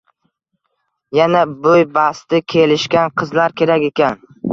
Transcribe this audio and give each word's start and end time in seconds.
Yana 1.17 1.43
boʻy 1.65 1.83
basti 1.97 2.39
kelishgan 2.53 3.13
qizlar 3.23 3.55
kerak 3.63 3.87
ekan. 3.91 4.19